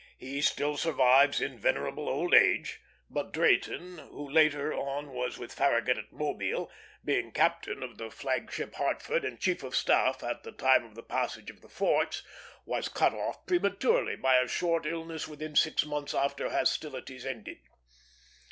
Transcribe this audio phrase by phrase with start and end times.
[0.17, 5.95] He still survives in venerable old age; but Drayton, who later on was with Farragut
[5.99, 6.71] at Mobile,
[7.05, 10.95] being captain of the flag ship Hartford and chief of staff at the time of
[10.95, 12.23] the passage of the forts,
[12.65, 17.59] was cut off prematurely by a short illness within six months after hostilities ended.